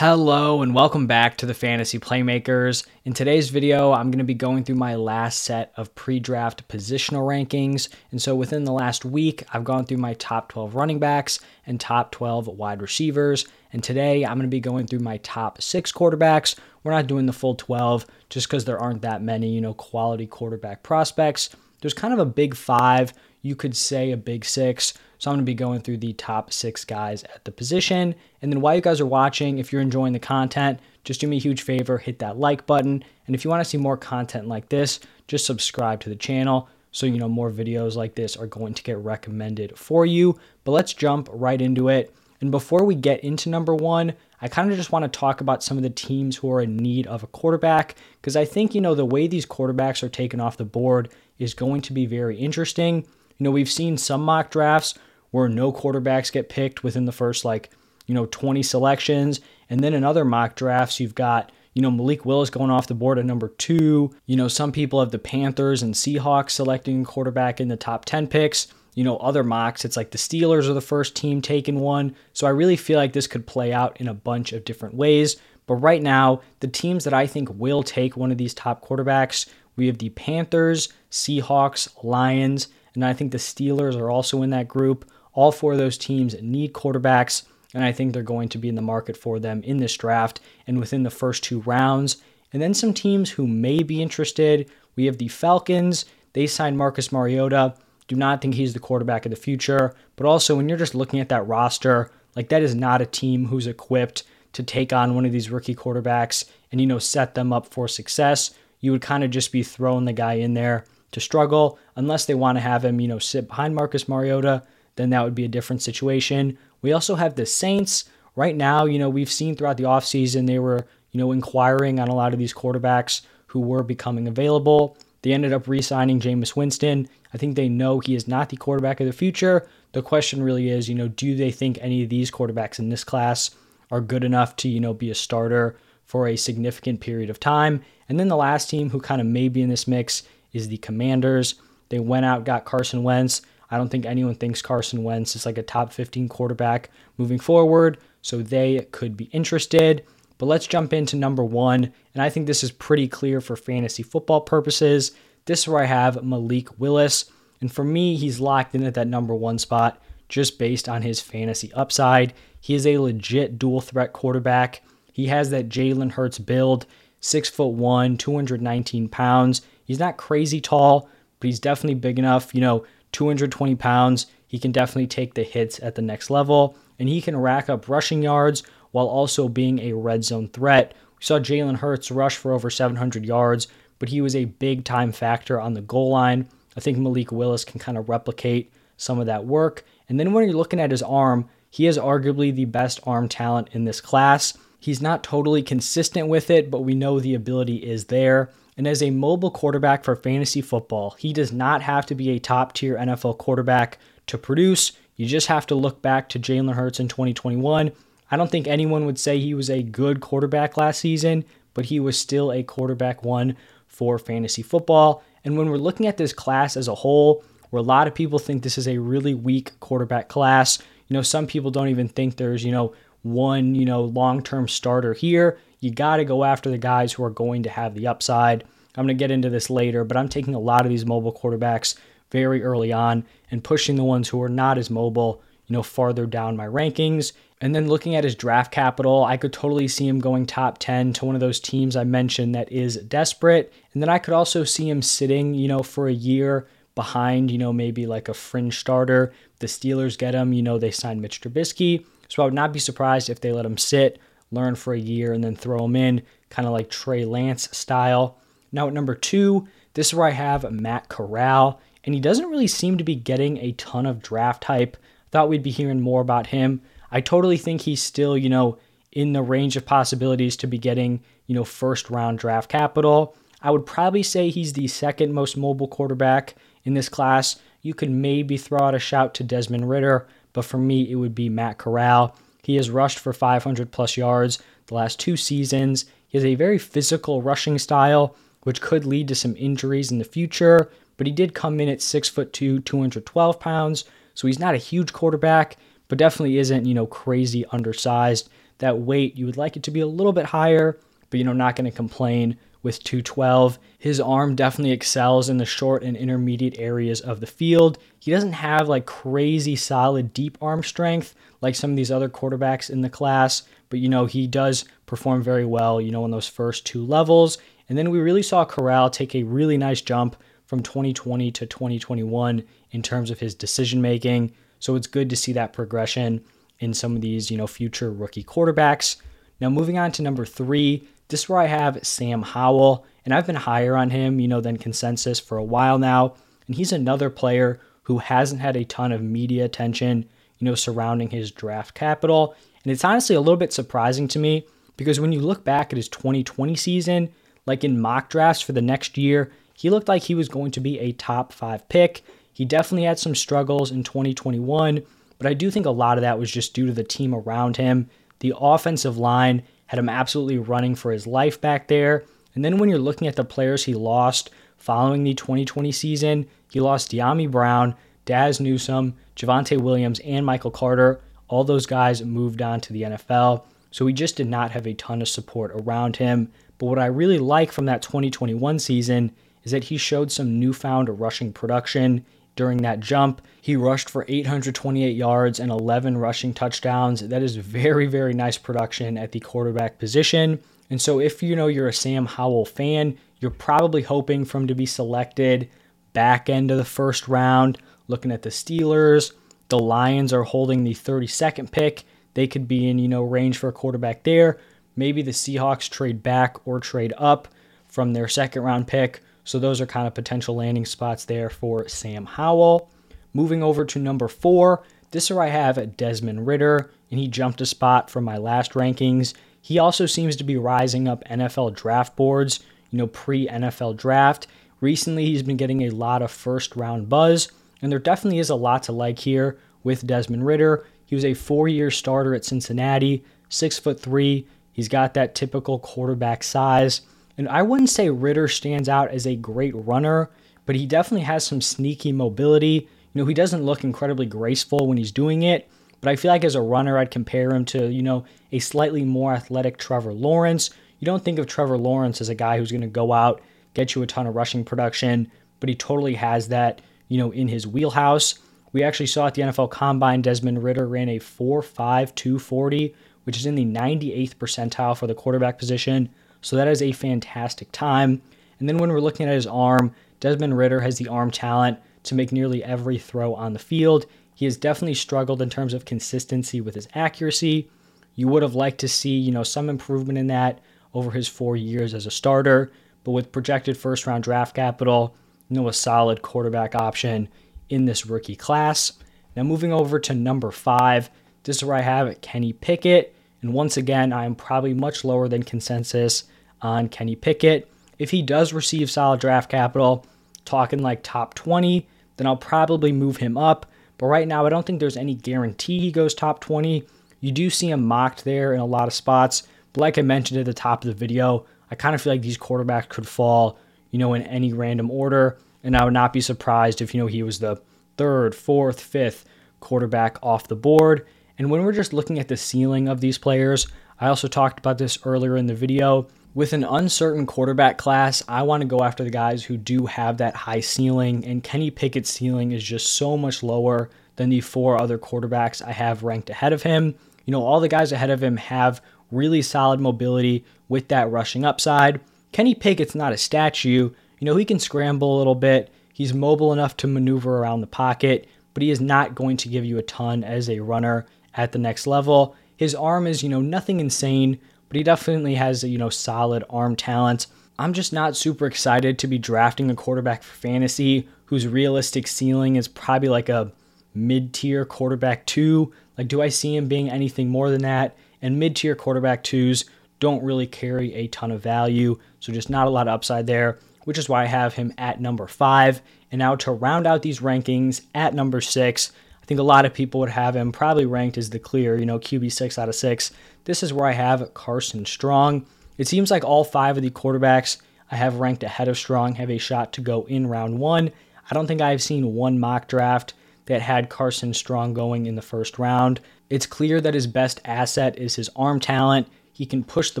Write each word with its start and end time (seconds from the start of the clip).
Hello 0.00 0.62
and 0.62 0.74
welcome 0.74 1.06
back 1.06 1.36
to 1.36 1.44
the 1.44 1.52
Fantasy 1.52 1.98
Playmakers. 1.98 2.86
In 3.04 3.12
today's 3.12 3.50
video, 3.50 3.92
I'm 3.92 4.10
going 4.10 4.16
to 4.16 4.24
be 4.24 4.32
going 4.32 4.64
through 4.64 4.76
my 4.76 4.94
last 4.94 5.40
set 5.40 5.74
of 5.76 5.94
pre-draft 5.94 6.66
positional 6.68 7.20
rankings. 7.20 7.90
And 8.10 8.22
so 8.22 8.34
within 8.34 8.64
the 8.64 8.72
last 8.72 9.04
week, 9.04 9.44
I've 9.52 9.62
gone 9.62 9.84
through 9.84 9.98
my 9.98 10.14
top 10.14 10.48
12 10.48 10.74
running 10.74 11.00
backs 11.00 11.38
and 11.66 11.78
top 11.78 12.12
12 12.12 12.46
wide 12.46 12.80
receivers. 12.80 13.44
And 13.74 13.84
today, 13.84 14.24
I'm 14.24 14.38
going 14.38 14.48
to 14.48 14.48
be 14.48 14.58
going 14.58 14.86
through 14.86 15.00
my 15.00 15.18
top 15.18 15.60
6 15.60 15.92
quarterbacks. 15.92 16.54
We're 16.82 16.92
not 16.92 17.06
doing 17.06 17.26
the 17.26 17.34
full 17.34 17.56
12 17.56 18.06
just 18.30 18.48
cuz 18.48 18.64
there 18.64 18.80
aren't 18.80 19.02
that 19.02 19.20
many, 19.20 19.50
you 19.50 19.60
know, 19.60 19.74
quality 19.74 20.26
quarterback 20.26 20.82
prospects. 20.82 21.50
There's 21.80 21.94
kind 21.94 22.12
of 22.12 22.18
a 22.18 22.26
big 22.26 22.54
5, 22.54 23.12
you 23.42 23.56
could 23.56 23.76
say 23.76 24.12
a 24.12 24.16
big 24.16 24.44
6. 24.44 24.94
So 25.18 25.30
I'm 25.30 25.36
going 25.36 25.44
to 25.44 25.50
be 25.50 25.54
going 25.54 25.80
through 25.80 25.98
the 25.98 26.14
top 26.14 26.50
six 26.50 26.82
guys 26.82 27.24
at 27.24 27.44
the 27.44 27.52
position. 27.52 28.14
And 28.40 28.50
then 28.50 28.62
while 28.62 28.74
you 28.74 28.80
guys 28.80 29.02
are 29.02 29.06
watching, 29.06 29.58
if 29.58 29.70
you're 29.70 29.82
enjoying 29.82 30.14
the 30.14 30.18
content, 30.18 30.80
just 31.04 31.20
do 31.20 31.26
me 31.28 31.36
a 31.36 31.40
huge 31.40 31.60
favor, 31.60 31.98
hit 31.98 32.20
that 32.20 32.38
like 32.38 32.66
button. 32.66 33.04
And 33.26 33.34
if 33.34 33.44
you 33.44 33.50
want 33.50 33.62
to 33.62 33.68
see 33.68 33.76
more 33.76 33.98
content 33.98 34.48
like 34.48 34.70
this, 34.70 34.98
just 35.28 35.44
subscribe 35.44 36.00
to 36.00 36.08
the 36.08 36.16
channel 36.16 36.70
so 36.90 37.06
you 37.06 37.18
know 37.18 37.28
more 37.28 37.50
videos 37.50 37.96
like 37.96 38.14
this 38.14 38.34
are 38.36 38.46
going 38.46 38.72
to 38.74 38.82
get 38.82 38.96
recommended 38.98 39.78
for 39.78 40.06
you. 40.06 40.38
But 40.64 40.72
let's 40.72 40.94
jump 40.94 41.28
right 41.30 41.60
into 41.60 41.90
it. 41.90 42.14
And 42.40 42.50
before 42.50 42.84
we 42.84 42.94
get 42.94 43.22
into 43.22 43.50
number 43.50 43.74
one, 43.74 44.14
I 44.40 44.48
kind 44.48 44.70
of 44.70 44.76
just 44.76 44.92
want 44.92 45.10
to 45.10 45.18
talk 45.18 45.40
about 45.40 45.62
some 45.62 45.76
of 45.76 45.82
the 45.82 45.90
teams 45.90 46.36
who 46.36 46.50
are 46.50 46.62
in 46.62 46.76
need 46.76 47.06
of 47.06 47.22
a 47.22 47.26
quarterback 47.26 47.94
because 48.20 48.36
I 48.36 48.46
think, 48.46 48.74
you 48.74 48.80
know, 48.80 48.94
the 48.94 49.04
way 49.04 49.26
these 49.26 49.44
quarterbacks 49.44 50.02
are 50.02 50.08
taken 50.08 50.40
off 50.40 50.56
the 50.56 50.64
board 50.64 51.10
is 51.38 51.52
going 51.52 51.82
to 51.82 51.92
be 51.92 52.06
very 52.06 52.38
interesting. 52.38 53.06
You 53.38 53.44
know, 53.44 53.50
we've 53.50 53.70
seen 53.70 53.98
some 53.98 54.22
mock 54.22 54.50
drafts 54.50 54.94
where 55.30 55.48
no 55.48 55.72
quarterbacks 55.72 56.32
get 56.32 56.48
picked 56.48 56.82
within 56.82 57.04
the 57.04 57.12
first 57.12 57.44
like, 57.44 57.70
you 58.06 58.14
know, 58.14 58.26
20 58.26 58.62
selections. 58.62 59.40
And 59.68 59.80
then 59.80 59.94
in 59.94 60.02
other 60.02 60.24
mock 60.24 60.56
drafts, 60.56 60.98
you've 60.98 61.14
got, 61.14 61.52
you 61.74 61.82
know, 61.82 61.90
Malik 61.90 62.24
Willis 62.24 62.50
going 62.50 62.70
off 62.70 62.86
the 62.86 62.94
board 62.94 63.18
at 63.18 63.26
number 63.26 63.48
two. 63.48 64.14
You 64.26 64.36
know, 64.36 64.48
some 64.48 64.72
people 64.72 65.00
have 65.00 65.12
the 65.12 65.18
Panthers 65.18 65.82
and 65.82 65.94
Seahawks 65.94 66.50
selecting 66.50 67.04
quarterback 67.04 67.60
in 67.60 67.68
the 67.68 67.76
top 67.76 68.06
10 68.06 68.26
picks. 68.26 68.68
You 69.00 69.04
know, 69.04 69.16
other 69.16 69.42
mocks, 69.42 69.86
it's 69.86 69.96
like 69.96 70.10
the 70.10 70.18
Steelers 70.18 70.68
are 70.68 70.74
the 70.74 70.82
first 70.82 71.16
team 71.16 71.40
taking 71.40 71.80
one. 71.80 72.14
So 72.34 72.46
I 72.46 72.50
really 72.50 72.76
feel 72.76 72.98
like 72.98 73.14
this 73.14 73.26
could 73.26 73.46
play 73.46 73.72
out 73.72 73.98
in 73.98 74.08
a 74.08 74.12
bunch 74.12 74.52
of 74.52 74.66
different 74.66 74.94
ways. 74.94 75.36
But 75.66 75.76
right 75.76 76.02
now, 76.02 76.42
the 76.60 76.68
teams 76.68 77.04
that 77.04 77.14
I 77.14 77.26
think 77.26 77.48
will 77.54 77.82
take 77.82 78.14
one 78.14 78.30
of 78.30 78.36
these 78.36 78.52
top 78.52 78.86
quarterbacks, 78.86 79.48
we 79.74 79.86
have 79.86 79.96
the 79.96 80.10
Panthers, 80.10 80.90
Seahawks, 81.10 81.88
Lions, 82.04 82.68
and 82.94 83.02
I 83.02 83.14
think 83.14 83.32
the 83.32 83.38
Steelers 83.38 83.98
are 83.98 84.10
also 84.10 84.42
in 84.42 84.50
that 84.50 84.68
group. 84.68 85.10
All 85.32 85.50
four 85.50 85.72
of 85.72 85.78
those 85.78 85.96
teams 85.96 86.36
need 86.42 86.74
quarterbacks, 86.74 87.44
and 87.72 87.82
I 87.82 87.92
think 87.92 88.12
they're 88.12 88.22
going 88.22 88.50
to 88.50 88.58
be 88.58 88.68
in 88.68 88.74
the 88.74 88.82
market 88.82 89.16
for 89.16 89.38
them 89.38 89.62
in 89.62 89.78
this 89.78 89.96
draft 89.96 90.40
and 90.66 90.78
within 90.78 91.04
the 91.04 91.08
first 91.08 91.42
two 91.42 91.60
rounds. 91.62 92.18
And 92.52 92.60
then 92.60 92.74
some 92.74 92.92
teams 92.92 93.30
who 93.30 93.46
may 93.46 93.82
be 93.82 94.02
interested. 94.02 94.70
We 94.94 95.06
have 95.06 95.16
the 95.16 95.28
Falcons. 95.28 96.04
They 96.34 96.46
signed 96.46 96.76
Marcus 96.76 97.10
Mariota. 97.10 97.76
Do 98.10 98.16
not 98.16 98.42
think 98.42 98.54
he's 98.54 98.74
the 98.74 98.78
quarterback 98.78 99.24
of 99.24 99.30
the 99.30 99.36
future. 99.36 99.94
But 100.16 100.26
also, 100.26 100.56
when 100.56 100.68
you're 100.68 100.76
just 100.76 100.94
looking 100.94 101.20
at 101.20 101.30
that 101.30 101.46
roster, 101.46 102.10
like 102.36 102.50
that 102.50 102.62
is 102.62 102.74
not 102.74 103.00
a 103.00 103.06
team 103.06 103.46
who's 103.46 103.66
equipped 103.66 104.24
to 104.52 104.62
take 104.62 104.92
on 104.92 105.14
one 105.14 105.24
of 105.24 105.32
these 105.32 105.50
rookie 105.50 105.74
quarterbacks 105.74 106.44
and, 106.70 106.80
you 106.80 106.86
know, 106.86 106.98
set 106.98 107.34
them 107.34 107.52
up 107.52 107.72
for 107.72 107.88
success. 107.88 108.52
You 108.80 108.92
would 108.92 109.00
kind 109.00 109.24
of 109.24 109.30
just 109.30 109.52
be 109.52 109.62
throwing 109.62 110.04
the 110.04 110.12
guy 110.12 110.34
in 110.34 110.54
there 110.54 110.84
to 111.12 111.20
struggle 111.20 111.78
unless 111.96 112.26
they 112.26 112.34
want 112.34 112.56
to 112.56 112.60
have 112.60 112.84
him, 112.84 113.00
you 113.00 113.08
know, 113.08 113.18
sit 113.18 113.48
behind 113.48 113.74
Marcus 113.74 114.08
Mariota 114.08 114.64
then 115.00 115.10
that 115.10 115.24
would 115.24 115.34
be 115.34 115.44
a 115.44 115.48
different 115.48 115.82
situation. 115.82 116.58
We 116.82 116.92
also 116.92 117.14
have 117.14 117.34
the 117.34 117.46
Saints. 117.46 118.04
Right 118.36 118.54
now, 118.54 118.84
you 118.84 118.98
know, 118.98 119.08
we've 119.08 119.30
seen 119.30 119.56
throughout 119.56 119.76
the 119.76 119.84
offseason 119.84 120.46
they 120.46 120.58
were, 120.58 120.86
you 121.10 121.18
know, 121.18 121.32
inquiring 121.32 121.98
on 121.98 122.08
a 122.08 122.14
lot 122.14 122.32
of 122.32 122.38
these 122.38 122.54
quarterbacks 122.54 123.22
who 123.46 123.60
were 123.60 123.82
becoming 123.82 124.28
available. 124.28 124.96
They 125.22 125.32
ended 125.32 125.52
up 125.52 125.66
re 125.66 125.82
signing 125.82 126.20
Jameis 126.20 126.54
Winston. 126.54 127.08
I 127.32 127.38
think 127.38 127.54
they 127.56 127.68
know 127.68 128.00
he 128.00 128.14
is 128.14 128.28
not 128.28 128.48
the 128.48 128.56
quarterback 128.56 129.00
of 129.00 129.06
the 129.06 129.12
future. 129.12 129.68
The 129.92 130.02
question 130.02 130.42
really 130.42 130.68
is, 130.68 130.88
you 130.88 130.94
know, 130.94 131.08
do 131.08 131.34
they 131.36 131.50
think 131.50 131.78
any 131.80 132.02
of 132.02 132.08
these 132.08 132.30
quarterbacks 132.30 132.78
in 132.78 132.88
this 132.88 133.04
class 133.04 133.50
are 133.90 134.00
good 134.00 134.24
enough 134.24 134.56
to, 134.56 134.68
you 134.68 134.80
know, 134.80 134.94
be 134.94 135.10
a 135.10 135.14
starter 135.14 135.76
for 136.04 136.26
a 136.26 136.36
significant 136.36 137.00
period 137.00 137.30
of 137.30 137.40
time? 137.40 137.82
And 138.08 138.18
then 138.18 138.28
the 138.28 138.36
last 138.36 138.68
team 138.68 138.90
who 138.90 139.00
kind 139.00 139.20
of 139.20 139.26
may 139.26 139.48
be 139.48 139.62
in 139.62 139.68
this 139.68 139.86
mix 139.86 140.24
is 140.52 140.68
the 140.68 140.78
Commanders. 140.78 141.54
They 141.88 142.00
went 142.00 142.26
out, 142.26 142.44
got 142.44 142.64
Carson 142.64 143.02
Wentz. 143.02 143.42
I 143.70 143.76
don't 143.76 143.88
think 143.88 144.04
anyone 144.04 144.34
thinks 144.34 144.62
Carson 144.62 145.04
Wentz 145.04 145.36
is 145.36 145.46
like 145.46 145.58
a 145.58 145.62
top 145.62 145.92
15 145.92 146.28
quarterback 146.28 146.90
moving 147.18 147.38
forward, 147.38 147.98
so 148.22 148.38
they 148.38 148.86
could 148.90 149.16
be 149.16 149.26
interested. 149.26 150.04
But 150.38 150.46
let's 150.46 150.66
jump 150.66 150.92
into 150.92 151.16
number 151.16 151.44
one, 151.44 151.92
and 152.14 152.22
I 152.22 152.30
think 152.30 152.46
this 152.46 152.64
is 152.64 152.72
pretty 152.72 153.06
clear 153.06 153.40
for 153.40 153.56
fantasy 153.56 154.02
football 154.02 154.40
purposes. 154.40 155.12
This 155.50 155.62
is 155.62 155.68
where 155.68 155.82
I 155.82 155.86
have 155.86 156.22
Malik 156.22 156.78
Willis, 156.78 157.24
and 157.60 157.72
for 157.72 157.82
me, 157.82 158.14
he's 158.14 158.38
locked 158.38 158.72
in 158.76 158.84
at 158.84 158.94
that 158.94 159.08
number 159.08 159.34
one 159.34 159.58
spot 159.58 160.00
just 160.28 160.60
based 160.60 160.88
on 160.88 161.02
his 161.02 161.20
fantasy 161.20 161.72
upside. 161.72 162.34
He 162.60 162.76
is 162.76 162.86
a 162.86 162.98
legit 162.98 163.58
dual 163.58 163.80
threat 163.80 164.12
quarterback. 164.12 164.80
He 165.12 165.26
has 165.26 165.50
that 165.50 165.68
Jalen 165.68 166.12
Hurts 166.12 166.38
build, 166.38 166.86
six 167.18 167.48
foot 167.48 167.72
one, 167.72 168.16
219 168.16 169.08
pounds. 169.08 169.62
He's 169.84 169.98
not 169.98 170.16
crazy 170.16 170.60
tall, 170.60 171.08
but 171.40 171.48
he's 171.48 171.58
definitely 171.58 171.96
big 171.96 172.20
enough, 172.20 172.54
you 172.54 172.60
know, 172.60 172.86
220 173.10 173.74
pounds. 173.74 174.26
He 174.46 174.60
can 174.60 174.70
definitely 174.70 175.08
take 175.08 175.34
the 175.34 175.42
hits 175.42 175.80
at 175.80 175.96
the 175.96 176.02
next 176.02 176.30
level, 176.30 176.76
and 177.00 177.08
he 177.08 177.20
can 177.20 177.36
rack 177.36 177.68
up 177.68 177.88
rushing 177.88 178.22
yards 178.22 178.62
while 178.92 179.08
also 179.08 179.48
being 179.48 179.80
a 179.80 179.94
red 179.94 180.22
zone 180.22 180.46
threat. 180.46 180.94
We 181.18 181.24
saw 181.24 181.40
Jalen 181.40 181.78
Hurts 181.78 182.12
rush 182.12 182.36
for 182.36 182.52
over 182.52 182.70
700 182.70 183.26
yards, 183.26 183.66
but 184.00 184.08
he 184.08 184.20
was 184.20 184.34
a 184.34 184.46
big 184.46 184.84
time 184.84 185.12
factor 185.12 185.60
on 185.60 185.74
the 185.74 185.80
goal 185.80 186.10
line. 186.10 186.48
I 186.76 186.80
think 186.80 186.98
Malik 186.98 187.30
Willis 187.30 187.64
can 187.64 187.78
kind 187.78 187.96
of 187.96 188.08
replicate 188.08 188.72
some 188.96 189.20
of 189.20 189.26
that 189.26 189.46
work. 189.46 189.84
And 190.08 190.18
then 190.18 190.32
when 190.32 190.44
you're 190.44 190.56
looking 190.56 190.80
at 190.80 190.90
his 190.90 191.02
arm, 191.02 191.48
he 191.70 191.86
is 191.86 191.96
arguably 191.96 192.52
the 192.52 192.64
best 192.64 192.98
arm 193.04 193.28
talent 193.28 193.68
in 193.72 193.84
this 193.84 194.00
class. 194.00 194.58
He's 194.80 195.00
not 195.00 195.22
totally 195.22 195.62
consistent 195.62 196.26
with 196.26 196.50
it, 196.50 196.70
but 196.70 196.80
we 196.80 196.94
know 196.94 197.20
the 197.20 197.34
ability 197.34 197.76
is 197.76 198.06
there. 198.06 198.50
And 198.76 198.88
as 198.88 199.02
a 199.02 199.10
mobile 199.10 199.50
quarterback 199.50 200.04
for 200.04 200.16
fantasy 200.16 200.62
football, 200.62 201.10
he 201.18 201.32
does 201.32 201.52
not 201.52 201.82
have 201.82 202.06
to 202.06 202.14
be 202.14 202.30
a 202.30 202.38
top 202.38 202.72
tier 202.72 202.96
NFL 202.96 203.38
quarterback 203.38 203.98
to 204.26 204.38
produce. 204.38 204.92
You 205.16 205.26
just 205.26 205.48
have 205.48 205.66
to 205.66 205.74
look 205.74 206.00
back 206.00 206.30
to 206.30 206.38
Jalen 206.38 206.74
Hurts 206.74 206.98
in 206.98 207.08
2021. 207.08 207.92
I 208.30 208.36
don't 208.36 208.50
think 208.50 208.66
anyone 208.66 209.04
would 209.04 209.18
say 209.18 209.38
he 209.38 209.54
was 209.54 209.68
a 209.68 209.82
good 209.82 210.20
quarterback 210.20 210.76
last 210.76 211.00
season, 211.00 211.44
but 211.74 211.86
he 211.86 212.00
was 212.00 212.18
still 212.18 212.52
a 212.52 212.62
quarterback 212.62 213.22
one 213.22 213.56
for 213.90 214.18
fantasy 214.18 214.62
football. 214.62 215.22
And 215.44 215.58
when 215.58 215.68
we're 215.68 215.76
looking 215.76 216.06
at 216.06 216.16
this 216.16 216.32
class 216.32 216.76
as 216.76 216.88
a 216.88 216.94
whole, 216.94 217.44
where 217.68 217.80
a 217.80 217.84
lot 217.84 218.06
of 218.06 218.14
people 218.14 218.38
think 218.38 218.62
this 218.62 218.78
is 218.78 218.88
a 218.88 218.98
really 218.98 219.34
weak 219.34 219.78
quarterback 219.80 220.28
class, 220.28 220.78
you 221.08 221.14
know, 221.14 221.22
some 221.22 221.46
people 221.46 221.70
don't 221.70 221.88
even 221.88 222.08
think 222.08 222.36
there's, 222.36 222.64
you 222.64 222.72
know, 222.72 222.94
one, 223.22 223.74
you 223.74 223.84
know, 223.84 224.04
long-term 224.04 224.68
starter 224.68 225.12
here. 225.12 225.58
You 225.80 225.90
got 225.90 226.16
to 226.16 226.24
go 226.24 226.44
after 226.44 226.70
the 226.70 226.78
guys 226.78 227.12
who 227.12 227.24
are 227.24 227.30
going 227.30 227.64
to 227.64 227.70
have 227.70 227.94
the 227.94 228.06
upside. 228.06 228.64
I'm 228.96 229.06
going 229.06 229.08
to 229.08 229.14
get 229.14 229.30
into 229.30 229.50
this 229.50 229.70
later, 229.70 230.04
but 230.04 230.16
I'm 230.16 230.28
taking 230.28 230.54
a 230.54 230.60
lot 230.60 230.86
of 230.86 230.88
these 230.88 231.04
mobile 231.04 231.32
quarterbacks 231.32 231.96
very 232.30 232.62
early 232.62 232.92
on 232.92 233.24
and 233.50 233.62
pushing 233.64 233.96
the 233.96 234.04
ones 234.04 234.28
who 234.28 234.40
are 234.42 234.48
not 234.48 234.78
as 234.78 234.88
mobile, 234.88 235.42
you 235.66 235.74
know, 235.74 235.82
farther 235.82 236.26
down 236.26 236.56
my 236.56 236.66
rankings. 236.66 237.32
And 237.60 237.74
then 237.74 237.88
looking 237.88 238.14
at 238.14 238.24
his 238.24 238.34
draft 238.34 238.72
capital, 238.72 239.24
I 239.24 239.36
could 239.36 239.52
totally 239.52 239.86
see 239.86 240.08
him 240.08 240.18
going 240.18 240.46
top 240.46 240.78
10 240.78 241.12
to 241.14 241.26
one 241.26 241.34
of 241.34 241.40
those 241.40 241.60
teams 241.60 241.94
I 241.94 242.04
mentioned 242.04 242.54
that 242.54 242.72
is 242.72 242.96
desperate. 242.96 243.72
And 243.92 244.02
then 244.02 244.08
I 244.08 244.18
could 244.18 244.32
also 244.32 244.64
see 244.64 244.88
him 244.88 245.02
sitting, 245.02 245.54
you 245.54 245.68
know, 245.68 245.82
for 245.82 246.08
a 246.08 246.12
year 246.12 246.66
behind, 246.94 247.50
you 247.50 247.58
know, 247.58 247.72
maybe 247.72 248.06
like 248.06 248.28
a 248.28 248.34
fringe 248.34 248.78
starter. 248.78 249.32
The 249.58 249.66
Steelers 249.66 250.16
get 250.16 250.34
him, 250.34 250.54
you 250.54 250.62
know, 250.62 250.78
they 250.78 250.90
signed 250.90 251.20
Mitch 251.20 251.40
Trubisky. 251.40 252.06
So 252.28 252.42
I 252.42 252.46
would 252.46 252.54
not 252.54 252.72
be 252.72 252.78
surprised 252.78 253.28
if 253.28 253.40
they 253.40 253.52
let 253.52 253.66
him 253.66 253.76
sit, 253.76 254.18
learn 254.50 254.74
for 254.74 254.94
a 254.94 254.98
year, 254.98 255.32
and 255.32 255.44
then 255.44 255.56
throw 255.56 255.84
him 255.84 255.96
in, 255.96 256.22
kind 256.48 256.66
of 256.66 256.72
like 256.72 256.88
Trey 256.88 257.24
Lance 257.24 257.68
style. 257.76 258.38
Now 258.72 258.86
at 258.86 258.94
number 258.94 259.14
two, 259.14 259.66
this 259.94 260.08
is 260.08 260.14
where 260.14 260.28
I 260.28 260.32
have 260.32 260.70
Matt 260.70 261.08
Corral, 261.08 261.80
and 262.04 262.14
he 262.14 262.20
doesn't 262.20 262.48
really 262.48 262.68
seem 262.68 262.96
to 262.98 263.04
be 263.04 263.16
getting 263.16 263.58
a 263.58 263.72
ton 263.72 264.06
of 264.06 264.22
draft 264.22 264.64
hype. 264.64 264.96
Thought 265.30 265.48
we'd 265.48 265.62
be 265.62 265.70
hearing 265.70 266.00
more 266.00 266.20
about 266.20 266.46
him. 266.46 266.80
I 267.10 267.20
totally 267.20 267.56
think 267.56 267.82
he's 267.82 268.02
still, 268.02 268.36
you 268.36 268.48
know, 268.48 268.78
in 269.12 269.32
the 269.32 269.42
range 269.42 269.76
of 269.76 269.84
possibilities 269.84 270.56
to 270.58 270.66
be 270.66 270.78
getting, 270.78 271.22
you 271.46 271.54
know, 271.54 271.64
first 271.64 272.10
round 272.10 272.38
draft 272.38 272.70
capital. 272.70 273.34
I 273.62 273.70
would 273.70 273.84
probably 273.84 274.22
say 274.22 274.48
he's 274.48 274.72
the 274.72 274.88
second 274.88 275.32
most 275.32 275.56
mobile 275.56 275.88
quarterback 275.88 276.54
in 276.84 276.94
this 276.94 277.08
class. 277.08 277.60
You 277.82 277.94
could 277.94 278.10
maybe 278.10 278.56
throw 278.56 278.80
out 278.80 278.94
a 278.94 278.98
shout 278.98 279.34
to 279.34 279.44
Desmond 279.44 279.88
Ridder, 279.88 280.26
but 280.52 280.64
for 280.64 280.78
me, 280.78 281.10
it 281.10 281.16
would 281.16 281.34
be 281.34 281.48
Matt 281.48 281.78
Corral. 281.78 282.36
He 282.62 282.76
has 282.76 282.90
rushed 282.90 283.18
for 283.18 283.32
500 283.32 283.90
plus 283.90 284.16
yards 284.16 284.58
the 284.86 284.94
last 284.94 285.18
two 285.18 285.36
seasons. 285.36 286.04
He 286.28 286.38
has 286.38 286.44
a 286.44 286.54
very 286.54 286.78
physical 286.78 287.42
rushing 287.42 287.78
style, 287.78 288.36
which 288.62 288.80
could 288.80 289.04
lead 289.04 289.28
to 289.28 289.34
some 289.34 289.56
injuries 289.56 290.10
in 290.10 290.18
the 290.18 290.24
future, 290.24 290.90
but 291.16 291.26
he 291.26 291.32
did 291.32 291.54
come 291.54 291.80
in 291.80 291.88
at 291.88 292.02
6 292.02 292.28
foot 292.28 292.52
2, 292.52 292.80
212 292.80 293.60
pounds, 293.60 294.04
so 294.34 294.46
he's 294.46 294.58
not 294.58 294.74
a 294.74 294.78
huge 294.78 295.12
quarterback, 295.12 295.76
but 296.10 296.18
definitely 296.18 296.58
isn't, 296.58 296.84
you 296.84 296.92
know, 296.92 297.06
crazy 297.06 297.64
undersized. 297.66 298.50
that 298.78 298.98
weight, 298.98 299.36
you 299.36 299.46
would 299.46 299.56
like 299.58 299.76
it 299.76 299.82
to 299.84 299.90
be 299.90 300.00
a 300.00 300.06
little 300.06 300.32
bit 300.32 300.46
higher, 300.46 300.98
but 301.28 301.38
you 301.38 301.44
know, 301.44 301.52
not 301.52 301.76
going 301.76 301.84
to 301.88 301.96
complain 301.96 302.58
with 302.82 303.04
212. 303.04 303.78
His 303.98 304.20
arm 304.20 304.56
definitely 304.56 304.90
excels 304.90 305.48
in 305.48 305.58
the 305.58 305.64
short 305.64 306.02
and 306.02 306.16
intermediate 306.16 306.78
areas 306.78 307.20
of 307.20 307.40
the 307.40 307.46
field. 307.46 307.98
He 308.18 308.30
doesn't 308.30 308.54
have 308.54 308.88
like 308.88 309.06
crazy 309.06 309.76
solid 309.76 310.32
deep 310.34 310.58
arm 310.60 310.82
strength 310.82 311.34
like 311.60 311.74
some 311.74 311.90
of 311.90 311.96
these 311.96 312.10
other 312.10 312.28
quarterbacks 312.28 312.90
in 312.90 313.02
the 313.02 313.10
class, 313.10 313.62
but 313.88 314.00
you 314.00 314.08
know, 314.08 314.26
he 314.26 314.46
does 314.46 314.86
perform 315.06 315.42
very 315.42 315.66
well, 315.66 316.00
you 316.00 316.10
know, 316.10 316.24
in 316.24 316.30
those 316.30 316.48
first 316.48 316.86
two 316.86 317.04
levels. 317.04 317.58
And 317.88 317.96
then 317.96 318.10
we 318.10 318.18
really 318.18 318.42
saw 318.42 318.64
Corral 318.64 319.10
take 319.10 319.34
a 319.34 319.42
really 319.44 319.76
nice 319.76 320.00
jump 320.00 320.36
from 320.64 320.82
2020 320.82 321.52
to 321.52 321.66
2021 321.66 322.64
in 322.90 323.02
terms 323.02 323.30
of 323.30 323.40
his 323.40 323.54
decision 323.54 324.00
making. 324.00 324.52
So 324.80 324.96
it's 324.96 325.06
good 325.06 325.30
to 325.30 325.36
see 325.36 325.52
that 325.52 325.72
progression 325.72 326.42
in 326.80 326.92
some 326.94 327.14
of 327.14 327.20
these, 327.20 327.50
you 327.50 327.56
know, 327.56 327.66
future 327.66 328.10
rookie 328.10 328.42
quarterbacks. 328.42 329.16
Now 329.60 329.70
moving 329.70 329.98
on 329.98 330.10
to 330.12 330.22
number 330.22 330.44
three, 330.44 331.06
this 331.28 331.44
is 331.44 331.48
where 331.48 331.60
I 331.60 331.66
have 331.66 332.04
Sam 332.04 332.42
Howell, 332.42 333.06
and 333.24 333.32
I've 333.32 333.46
been 333.46 333.56
higher 333.56 333.96
on 333.96 334.10
him, 334.10 334.40
you 334.40 334.48
know, 334.48 334.60
than 334.60 334.78
consensus 334.78 335.38
for 335.38 335.58
a 335.58 335.64
while 335.64 335.98
now. 335.98 336.34
And 336.66 336.74
he's 336.74 336.92
another 336.92 337.30
player 337.30 337.78
who 338.04 338.18
hasn't 338.18 338.60
had 338.60 338.76
a 338.76 338.84
ton 338.84 339.12
of 339.12 339.22
media 339.22 339.64
attention, 339.64 340.28
you 340.58 340.64
know, 340.64 340.74
surrounding 340.74 341.30
his 341.30 341.50
draft 341.52 341.94
capital. 341.94 342.56
And 342.82 342.90
it's 342.90 343.04
honestly 343.04 343.36
a 343.36 343.40
little 343.40 343.56
bit 343.56 343.72
surprising 343.72 344.26
to 344.28 344.38
me 344.38 344.66
because 344.96 345.20
when 345.20 345.32
you 345.32 345.40
look 345.40 345.64
back 345.64 345.92
at 345.92 345.96
his 345.96 346.08
2020 346.08 346.74
season, 346.74 347.32
like 347.66 347.84
in 347.84 348.00
mock 348.00 348.30
drafts 348.30 348.62
for 348.62 348.72
the 348.72 348.82
next 348.82 349.16
year, 349.16 349.52
he 349.74 349.90
looked 349.90 350.08
like 350.08 350.24
he 350.24 350.34
was 350.34 350.48
going 350.48 350.70
to 350.72 350.80
be 350.80 350.98
a 350.98 351.12
top 351.12 351.52
five 351.52 351.88
pick. 351.88 352.22
He 352.60 352.66
definitely 352.66 353.06
had 353.06 353.18
some 353.18 353.34
struggles 353.34 353.90
in 353.90 354.04
2021, 354.04 355.00
but 355.38 355.46
I 355.46 355.54
do 355.54 355.70
think 355.70 355.86
a 355.86 355.90
lot 355.90 356.18
of 356.18 356.20
that 356.20 356.38
was 356.38 356.50
just 356.50 356.74
due 356.74 356.84
to 356.84 356.92
the 356.92 357.02
team 357.02 357.34
around 357.34 357.78
him. 357.78 358.10
The 358.40 358.52
offensive 358.54 359.16
line 359.16 359.62
had 359.86 359.98
him 359.98 360.10
absolutely 360.10 360.58
running 360.58 360.94
for 360.94 361.10
his 361.10 361.26
life 361.26 361.58
back 361.58 361.88
there. 361.88 362.22
And 362.54 362.62
then 362.62 362.76
when 362.76 362.90
you're 362.90 362.98
looking 362.98 363.26
at 363.26 363.36
the 363.36 363.44
players 363.46 363.84
he 363.84 363.94
lost 363.94 364.50
following 364.76 365.24
the 365.24 365.32
2020 365.32 365.90
season, 365.90 366.46
he 366.70 366.80
lost 366.80 367.10
Dyami 367.10 367.50
Brown, 367.50 367.94
Dazz 368.26 368.60
Newsome, 368.60 369.14
Javonte 369.36 369.80
Williams, 369.80 370.20
and 370.20 370.44
Michael 370.44 370.70
Carter. 370.70 371.22
All 371.48 371.64
those 371.64 371.86
guys 371.86 372.22
moved 372.22 372.60
on 372.60 372.82
to 372.82 372.92
the 372.92 373.04
NFL. 373.04 373.64
So 373.90 374.06
he 374.06 374.12
just 374.12 374.36
did 374.36 374.48
not 374.48 374.72
have 374.72 374.86
a 374.86 374.92
ton 374.92 375.22
of 375.22 375.28
support 375.28 375.72
around 375.72 376.16
him. 376.16 376.52
But 376.76 376.88
what 376.88 376.98
I 376.98 377.06
really 377.06 377.38
like 377.38 377.72
from 377.72 377.86
that 377.86 378.02
2021 378.02 378.78
season 378.80 379.32
is 379.64 379.72
that 379.72 379.84
he 379.84 379.96
showed 379.96 380.30
some 380.30 380.60
newfound 380.60 381.08
rushing 381.18 381.54
production 381.54 382.26
during 382.60 382.82
that 382.82 383.00
jump. 383.00 383.40
He 383.62 383.74
rushed 383.74 384.10
for 384.10 384.26
828 384.28 385.16
yards 385.16 385.58
and 385.58 385.72
11 385.72 386.18
rushing 386.18 386.52
touchdowns. 386.52 387.26
That 387.26 387.42
is 387.42 387.56
very, 387.56 388.04
very 388.04 388.34
nice 388.34 388.58
production 388.58 389.16
at 389.16 389.32
the 389.32 389.40
quarterback 389.40 389.98
position. 389.98 390.60
And 390.90 391.00
so, 391.00 391.20
if 391.20 391.42
you 391.42 391.56
know 391.56 391.68
you're 391.68 391.88
a 391.88 391.92
Sam 391.94 392.26
Howell 392.26 392.66
fan, 392.66 393.16
you're 393.38 393.50
probably 393.50 394.02
hoping 394.02 394.44
for 394.44 394.58
him 394.58 394.66
to 394.66 394.74
be 394.74 394.84
selected 394.84 395.70
back 396.12 396.50
end 396.50 396.70
of 396.70 396.76
the 396.76 396.84
first 396.84 397.28
round. 397.28 397.78
Looking 398.08 398.30
at 398.30 398.42
the 398.42 398.50
Steelers, 398.50 399.32
the 399.70 399.78
Lions 399.78 400.34
are 400.34 400.42
holding 400.42 400.84
the 400.84 400.92
32nd 400.92 401.70
pick. 401.70 402.04
They 402.34 402.46
could 402.46 402.68
be 402.68 402.90
in, 402.90 402.98
you 402.98 403.08
know, 403.08 403.22
range 403.22 403.56
for 403.56 403.70
a 403.70 403.72
quarterback 403.72 404.24
there. 404.24 404.58
Maybe 404.96 405.22
the 405.22 405.30
Seahawks 405.30 405.88
trade 405.88 406.22
back 406.22 406.58
or 406.66 406.78
trade 406.78 407.14
up 407.16 407.48
from 407.88 408.12
their 408.12 408.28
second 408.28 408.64
round 408.64 408.86
pick. 408.86 409.22
So 409.50 409.58
those 409.58 409.80
are 409.80 409.86
kind 409.86 410.06
of 410.06 410.14
potential 410.14 410.54
landing 410.54 410.86
spots 410.86 411.24
there 411.24 411.50
for 411.50 411.88
Sam 411.88 412.24
Howell. 412.24 412.88
Moving 413.34 413.64
over 413.64 413.84
to 413.84 413.98
number 413.98 414.28
four, 414.28 414.84
this 415.10 415.24
is 415.24 415.30
where 415.32 415.42
I 415.42 415.48
have 415.48 415.96
Desmond 415.96 416.46
Ridder, 416.46 416.92
and 417.10 417.18
he 417.18 417.26
jumped 417.26 417.60
a 417.60 417.66
spot 417.66 418.10
from 418.10 418.22
my 418.22 418.36
last 418.36 418.74
rankings. 418.74 419.34
He 419.60 419.76
also 419.76 420.06
seems 420.06 420.36
to 420.36 420.44
be 420.44 420.56
rising 420.56 421.08
up 421.08 421.24
NFL 421.24 421.74
draft 421.74 422.14
boards, 422.14 422.60
you 422.92 422.98
know, 422.98 423.08
pre 423.08 423.48
NFL 423.48 423.96
draft. 423.96 424.46
Recently, 424.80 425.26
he's 425.26 425.42
been 425.42 425.56
getting 425.56 425.82
a 425.82 425.90
lot 425.90 426.22
of 426.22 426.30
first 426.30 426.76
round 426.76 427.08
buzz, 427.08 427.50
and 427.82 427.90
there 427.90 427.98
definitely 427.98 428.38
is 428.38 428.50
a 428.50 428.54
lot 428.54 428.84
to 428.84 428.92
like 428.92 429.18
here 429.18 429.58
with 429.82 430.06
Desmond 430.06 430.46
Ridder. 430.46 430.86
He 431.04 431.16
was 431.16 431.24
a 431.24 431.34
four 431.34 431.66
year 431.66 431.90
starter 431.90 432.36
at 432.36 432.44
Cincinnati, 432.44 433.24
six 433.48 433.80
foot 433.80 433.98
three. 433.98 434.46
He's 434.70 434.88
got 434.88 435.14
that 435.14 435.34
typical 435.34 435.80
quarterback 435.80 436.44
size. 436.44 437.00
And 437.40 437.48
I 437.48 437.62
wouldn't 437.62 437.88
say 437.88 438.10
Ridder 438.10 438.48
stands 438.48 438.86
out 438.86 439.12
as 439.12 439.26
a 439.26 439.34
great 439.34 439.72
runner, 439.74 440.28
but 440.66 440.76
he 440.76 440.84
definitely 440.84 441.24
has 441.24 441.42
some 441.42 441.62
sneaky 441.62 442.12
mobility. 442.12 442.86
You 443.14 443.22
know, 443.22 443.24
he 443.24 443.32
doesn't 443.32 443.64
look 443.64 443.82
incredibly 443.82 444.26
graceful 444.26 444.86
when 444.86 444.98
he's 444.98 445.10
doing 445.10 445.42
it, 445.42 445.66
but 446.02 446.10
I 446.10 446.16
feel 446.16 446.30
like 446.30 446.44
as 446.44 446.54
a 446.54 446.60
runner, 446.60 446.98
I'd 446.98 447.10
compare 447.10 447.48
him 447.54 447.64
to, 447.64 447.90
you 447.90 448.02
know, 448.02 448.26
a 448.52 448.58
slightly 448.58 449.06
more 449.06 449.32
athletic 449.32 449.78
Trevor 449.78 450.12
Lawrence. 450.12 450.68
You 450.98 451.06
don't 451.06 451.24
think 451.24 451.38
of 451.38 451.46
Trevor 451.46 451.78
Lawrence 451.78 452.20
as 452.20 452.28
a 452.28 452.34
guy 452.34 452.58
who's 452.58 452.70
going 452.70 452.82
to 452.82 452.88
go 452.88 453.10
out, 453.10 453.40
get 453.72 453.94
you 453.94 454.02
a 454.02 454.06
ton 454.06 454.26
of 454.26 454.36
rushing 454.36 454.62
production, 454.62 455.32
but 455.60 455.70
he 455.70 455.74
totally 455.74 456.16
has 456.16 456.48
that, 456.48 456.82
you 457.08 457.16
know, 457.16 457.30
in 457.30 457.48
his 457.48 457.66
wheelhouse. 457.66 458.34
We 458.74 458.82
actually 458.82 459.06
saw 459.06 459.28
at 459.28 459.34
the 459.34 459.40
NFL 459.40 459.70
Combine, 459.70 460.20
Desmond 460.20 460.62
Ridder 460.62 460.86
ran 460.86 461.08
a 461.08 461.18
4.5 461.18 462.14
240, 462.14 462.94
which 463.24 463.38
is 463.38 463.46
in 463.46 463.54
the 463.54 463.64
98th 463.64 464.34
percentile 464.34 464.94
for 464.94 465.06
the 465.06 465.14
quarterback 465.14 465.58
position. 465.58 466.10
So 466.40 466.56
that 466.56 466.68
is 466.68 466.82
a 466.82 466.92
fantastic 466.92 467.70
time. 467.72 468.22
And 468.58 468.68
then 468.68 468.78
when 468.78 468.90
we're 468.90 469.00
looking 469.00 469.26
at 469.26 469.34
his 469.34 469.46
arm, 469.46 469.94
Desmond 470.20 470.56
Ridder 470.56 470.80
has 470.80 470.98
the 470.98 471.08
arm 471.08 471.30
talent 471.30 471.78
to 472.04 472.14
make 472.14 472.32
nearly 472.32 472.62
every 472.64 472.98
throw 472.98 473.34
on 473.34 473.52
the 473.52 473.58
field. 473.58 474.06
He 474.34 474.44
has 474.46 474.56
definitely 474.56 474.94
struggled 474.94 475.42
in 475.42 475.50
terms 475.50 475.74
of 475.74 475.84
consistency 475.84 476.60
with 476.60 476.74
his 476.74 476.88
accuracy. 476.94 477.68
You 478.14 478.28
would 478.28 478.42
have 478.42 478.54
liked 478.54 478.80
to 478.80 478.88
see, 478.88 479.16
you 479.16 479.32
know, 479.32 479.42
some 479.42 479.68
improvement 479.68 480.18
in 480.18 480.26
that 480.28 480.60
over 480.94 481.10
his 481.10 481.28
4 481.28 481.56
years 481.56 481.94
as 481.94 482.06
a 482.06 482.10
starter, 482.10 482.72
but 483.04 483.12
with 483.12 483.32
projected 483.32 483.76
first 483.76 484.06
round 484.06 484.24
draft 484.24 484.54
capital, 484.54 485.14
you 485.48 485.56
know, 485.56 485.68
a 485.68 485.72
solid 485.72 486.22
quarterback 486.22 486.74
option 486.74 487.28
in 487.68 487.84
this 487.84 488.06
rookie 488.06 488.36
class. 488.36 488.92
Now 489.36 489.42
moving 489.42 489.72
over 489.72 489.98
to 490.00 490.14
number 490.14 490.50
5, 490.50 491.10
this 491.44 491.56
is 491.56 491.64
where 491.64 491.76
I 491.76 491.82
have 491.82 492.08
it, 492.08 492.22
Kenny 492.22 492.52
Pickett. 492.52 493.14
And 493.42 493.52
once 493.52 493.76
again, 493.76 494.12
I 494.12 494.24
am 494.24 494.34
probably 494.34 494.74
much 494.74 495.04
lower 495.04 495.28
than 495.28 495.42
consensus 495.42 496.24
on 496.60 496.88
Kenny 496.88 497.16
Pickett. 497.16 497.70
If 497.98 498.10
he 498.10 498.22
does 498.22 498.52
receive 498.52 498.90
solid 498.90 499.20
draft 499.20 499.50
capital, 499.50 500.06
talking 500.44 500.82
like 500.82 501.02
top 501.02 501.34
20, 501.34 501.86
then 502.16 502.26
I'll 502.26 502.36
probably 502.36 502.92
move 502.92 503.18
him 503.18 503.36
up. 503.36 503.66
But 503.98 504.06
right 504.06 504.28
now, 504.28 504.46
I 504.46 504.48
don't 504.48 504.64
think 504.64 504.80
there's 504.80 504.96
any 504.96 505.14
guarantee 505.14 505.80
he 505.80 505.92
goes 505.92 506.14
top 506.14 506.40
20. 506.40 506.84
You 507.20 507.32
do 507.32 507.50
see 507.50 507.70
him 507.70 507.84
mocked 507.84 508.24
there 508.24 508.54
in 508.54 508.60
a 508.60 508.66
lot 508.66 508.88
of 508.88 508.94
spots. 508.94 509.42
But 509.72 509.82
like 509.82 509.98
I 509.98 510.02
mentioned 510.02 510.40
at 510.40 510.46
the 510.46 510.54
top 510.54 510.84
of 510.84 510.88
the 510.88 510.94
video, 510.94 511.46
I 511.70 511.74
kind 511.74 511.94
of 511.94 512.02
feel 512.02 512.12
like 512.12 512.22
these 512.22 512.38
quarterbacks 512.38 512.88
could 512.88 513.06
fall, 513.06 513.58
you 513.90 513.98
know, 513.98 514.14
in 514.14 514.22
any 514.22 514.52
random 514.52 514.90
order. 514.90 515.38
And 515.62 515.76
I 515.76 515.84
would 515.84 515.92
not 515.92 516.12
be 516.12 516.20
surprised 516.20 516.80
if, 516.80 516.94
you 516.94 517.00
know, 517.00 517.06
he 517.06 517.22
was 517.22 517.38
the 517.38 517.60
third, 517.96 518.34
fourth, 518.34 518.80
fifth 518.80 519.26
quarterback 519.60 520.18
off 520.22 520.48
the 520.48 520.56
board. 520.56 521.06
And 521.40 521.50
when 521.50 521.64
we're 521.64 521.72
just 521.72 521.94
looking 521.94 522.18
at 522.18 522.28
the 522.28 522.36
ceiling 522.36 522.86
of 522.86 523.00
these 523.00 523.16
players, 523.16 523.66
I 523.98 524.08
also 524.08 524.28
talked 524.28 524.58
about 524.58 524.76
this 524.76 524.98
earlier 525.06 525.38
in 525.38 525.46
the 525.46 525.54
video. 525.54 526.06
With 526.34 526.52
an 526.52 526.64
uncertain 526.64 527.24
quarterback 527.24 527.78
class, 527.78 528.22
I 528.28 528.42
want 528.42 528.60
to 528.60 528.68
go 528.68 528.84
after 528.84 529.02
the 529.04 529.10
guys 529.10 529.42
who 529.42 529.56
do 529.56 529.86
have 529.86 530.18
that 530.18 530.36
high 530.36 530.60
ceiling, 530.60 531.24
and 531.24 531.42
Kenny 531.42 531.70
Pickett's 531.70 532.10
ceiling 532.10 532.52
is 532.52 532.62
just 532.62 532.92
so 532.92 533.16
much 533.16 533.42
lower 533.42 533.88
than 534.16 534.28
the 534.28 534.42
four 534.42 534.78
other 534.78 534.98
quarterbacks 534.98 535.66
I 535.66 535.72
have 535.72 536.02
ranked 536.02 536.28
ahead 536.28 536.52
of 536.52 536.62
him. 536.62 536.94
You 537.24 537.32
know, 537.32 537.42
all 537.42 537.60
the 537.60 537.68
guys 537.68 537.90
ahead 537.90 538.10
of 538.10 538.22
him 538.22 538.36
have 538.36 538.82
really 539.10 539.40
solid 539.40 539.80
mobility 539.80 540.44
with 540.68 540.88
that 540.88 541.10
rushing 541.10 541.46
upside. 541.46 542.02
Kenny 542.32 542.54
Pickett's 542.54 542.94
not 542.94 543.14
a 543.14 543.16
statue. 543.16 543.88
You 544.18 544.24
know, 544.26 544.36
he 544.36 544.44
can 544.44 544.58
scramble 544.58 545.16
a 545.16 545.18
little 545.18 545.34
bit. 545.34 545.72
He's 545.94 546.12
mobile 546.12 546.52
enough 546.52 546.76
to 546.76 546.86
maneuver 546.86 547.38
around 547.38 547.62
the 547.62 547.66
pocket, 547.66 548.28
but 548.52 548.62
he 548.62 548.70
is 548.70 548.82
not 548.82 549.14
going 549.14 549.38
to 549.38 549.48
give 549.48 549.64
you 549.64 549.78
a 549.78 549.82
ton 549.82 550.22
as 550.22 550.50
a 550.50 550.60
runner 550.60 551.06
at 551.40 551.52
the 551.52 551.58
next 551.58 551.86
level. 551.86 552.36
His 552.56 552.74
arm 552.74 553.06
is, 553.06 553.22
you 553.22 553.28
know, 553.28 553.40
nothing 553.40 553.80
insane, 553.80 554.38
but 554.68 554.76
he 554.76 554.82
definitely 554.82 555.36
has, 555.36 555.64
you 555.64 555.78
know, 555.78 555.88
solid 555.88 556.44
arm 556.50 556.76
talent. 556.76 557.26
I'm 557.58 557.72
just 557.72 557.92
not 557.92 558.16
super 558.16 558.46
excited 558.46 558.98
to 558.98 559.06
be 559.06 559.18
drafting 559.18 559.70
a 559.70 559.74
quarterback 559.74 560.22
for 560.22 560.34
fantasy 560.34 561.08
whose 561.26 561.46
realistic 561.46 562.06
ceiling 562.06 562.56
is 562.56 562.68
probably 562.68 563.08
like 563.08 563.28
a 563.28 563.52
mid 563.94 564.34
tier 564.34 564.64
quarterback 564.64 565.24
two. 565.26 565.72
Like, 565.96 566.08
do 566.08 566.20
I 566.20 566.28
see 566.28 566.54
him 566.56 566.68
being 566.68 566.90
anything 566.90 567.28
more 567.28 567.50
than 567.50 567.62
that? 567.62 567.96
And 568.20 568.38
mid 568.38 568.56
tier 568.56 568.74
quarterback 568.74 569.24
twos 569.24 569.64
don't 569.98 570.22
really 570.22 570.46
carry 570.46 570.94
a 570.94 571.08
ton 571.08 571.30
of 571.30 571.42
value. 571.42 571.98
So, 572.20 572.32
just 572.32 572.50
not 572.50 572.66
a 572.66 572.70
lot 572.70 572.88
of 572.88 572.94
upside 572.94 573.26
there, 573.26 573.58
which 573.84 573.98
is 573.98 574.08
why 574.08 574.24
I 574.24 574.26
have 574.26 574.54
him 574.54 574.74
at 574.76 575.00
number 575.00 575.26
five. 575.26 575.80
And 576.12 576.18
now 576.18 576.36
to 576.36 576.52
round 576.52 576.86
out 576.86 577.02
these 577.02 577.20
rankings 577.20 577.82
at 577.94 578.14
number 578.14 578.40
six, 578.40 578.92
think 579.30 579.38
a 579.38 579.44
lot 579.44 579.64
of 579.64 579.72
people 579.72 580.00
would 580.00 580.10
have 580.10 580.34
him 580.34 580.50
probably 580.50 580.86
ranked 580.86 581.16
as 581.16 581.30
the 581.30 581.38
clear, 581.38 581.78
you 581.78 581.86
know, 581.86 582.00
QB 582.00 582.32
six 582.32 582.58
out 582.58 582.68
of 582.68 582.74
six. 582.74 583.12
This 583.44 583.62
is 583.62 583.72
where 583.72 583.86
I 583.86 583.92
have 583.92 584.34
Carson 584.34 584.84
Strong. 584.84 585.46
It 585.78 585.86
seems 585.86 586.10
like 586.10 586.24
all 586.24 586.42
five 586.42 586.76
of 586.76 586.82
the 586.82 586.90
quarterbacks 586.90 587.58
I 587.92 587.94
have 587.94 588.16
ranked 588.16 588.42
ahead 588.42 588.66
of 588.66 588.76
Strong 588.76 589.14
have 589.14 589.30
a 589.30 589.38
shot 589.38 589.72
to 589.74 589.82
go 589.82 590.04
in 590.06 590.26
round 590.26 590.58
one. 590.58 590.90
I 591.30 591.34
don't 591.34 591.46
think 591.46 591.60
I've 591.60 591.80
seen 591.80 592.14
one 592.14 592.40
mock 592.40 592.66
draft 592.66 593.14
that 593.46 593.62
had 593.62 593.88
Carson 593.88 594.34
Strong 594.34 594.74
going 594.74 595.06
in 595.06 595.14
the 595.14 595.22
first 595.22 595.60
round. 595.60 596.00
It's 596.28 596.44
clear 596.44 596.80
that 596.80 596.94
his 596.94 597.06
best 597.06 597.40
asset 597.44 597.96
is 598.00 598.16
his 598.16 598.30
arm 598.34 598.58
talent. 598.58 599.06
He 599.32 599.46
can 599.46 599.62
push 599.62 599.92
the 599.92 600.00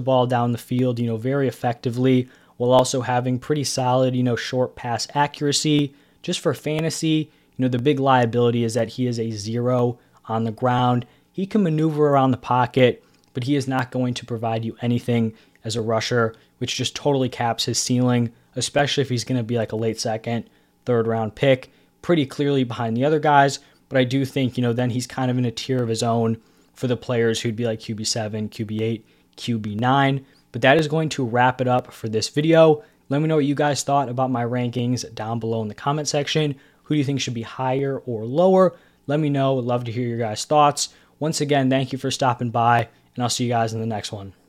ball 0.00 0.26
down 0.26 0.50
the 0.50 0.58
field, 0.58 0.98
you 0.98 1.06
know, 1.06 1.16
very 1.16 1.46
effectively 1.46 2.28
while 2.56 2.72
also 2.72 3.02
having 3.02 3.38
pretty 3.38 3.62
solid, 3.62 4.16
you 4.16 4.24
know, 4.24 4.34
short 4.34 4.74
pass 4.74 5.06
accuracy. 5.14 5.94
Just 6.20 6.40
for 6.40 6.52
fantasy, 6.52 7.30
you 7.60 7.66
know, 7.66 7.68
the 7.68 7.78
big 7.78 8.00
liability 8.00 8.64
is 8.64 8.72
that 8.72 8.88
he 8.88 9.06
is 9.06 9.20
a 9.20 9.32
zero 9.32 9.98
on 10.24 10.44
the 10.44 10.50
ground. 10.50 11.04
He 11.30 11.44
can 11.44 11.62
maneuver 11.62 12.08
around 12.08 12.30
the 12.30 12.38
pocket, 12.38 13.04
but 13.34 13.44
he 13.44 13.54
is 13.54 13.68
not 13.68 13.90
going 13.90 14.14
to 14.14 14.24
provide 14.24 14.64
you 14.64 14.78
anything 14.80 15.34
as 15.62 15.76
a 15.76 15.82
rusher, 15.82 16.34
which 16.56 16.76
just 16.76 16.96
totally 16.96 17.28
caps 17.28 17.66
his 17.66 17.78
ceiling, 17.78 18.32
especially 18.56 19.02
if 19.02 19.10
he's 19.10 19.24
going 19.24 19.36
to 19.36 19.44
be 19.44 19.58
like 19.58 19.72
a 19.72 19.76
late 19.76 20.00
second, 20.00 20.48
third 20.86 21.06
round 21.06 21.34
pick, 21.34 21.70
pretty 22.00 22.24
clearly 22.24 22.64
behind 22.64 22.96
the 22.96 23.04
other 23.04 23.18
guys. 23.20 23.58
But 23.90 23.98
I 23.98 24.04
do 24.04 24.24
think, 24.24 24.56
you 24.56 24.62
know, 24.62 24.72
then 24.72 24.88
he's 24.88 25.06
kind 25.06 25.30
of 25.30 25.36
in 25.36 25.44
a 25.44 25.50
tier 25.50 25.82
of 25.82 25.90
his 25.90 26.02
own 26.02 26.40
for 26.72 26.86
the 26.86 26.96
players 26.96 27.42
who'd 27.42 27.56
be 27.56 27.66
like 27.66 27.80
QB7, 27.80 28.48
QB8, 28.48 29.02
QB9. 29.36 30.24
But 30.50 30.62
that 30.62 30.78
is 30.78 30.88
going 30.88 31.10
to 31.10 31.26
wrap 31.26 31.60
it 31.60 31.68
up 31.68 31.92
for 31.92 32.08
this 32.08 32.30
video. 32.30 32.82
Let 33.10 33.20
me 33.20 33.28
know 33.28 33.36
what 33.36 33.44
you 33.44 33.54
guys 33.54 33.82
thought 33.82 34.08
about 34.08 34.30
my 34.30 34.44
rankings 34.44 35.14
down 35.14 35.40
below 35.40 35.60
in 35.60 35.68
the 35.68 35.74
comment 35.74 36.08
section. 36.08 36.56
Who 36.90 36.96
do 36.96 36.98
you 36.98 37.04
think 37.04 37.20
should 37.20 37.34
be 37.34 37.42
higher 37.42 38.02
or 38.04 38.24
lower? 38.24 38.74
Let 39.06 39.20
me 39.20 39.30
know. 39.30 39.54
Would 39.54 39.64
love 39.64 39.84
to 39.84 39.92
hear 39.92 40.08
your 40.08 40.18
guys' 40.18 40.44
thoughts. 40.44 40.88
Once 41.20 41.40
again, 41.40 41.70
thank 41.70 41.92
you 41.92 41.98
for 41.98 42.10
stopping 42.10 42.50
by, 42.50 42.88
and 43.14 43.22
I'll 43.22 43.30
see 43.30 43.44
you 43.44 43.50
guys 43.50 43.72
in 43.72 43.78
the 43.78 43.86
next 43.86 44.10
one. 44.10 44.32